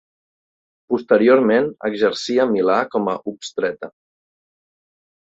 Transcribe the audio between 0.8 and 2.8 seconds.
Posteriorment exercí a Milà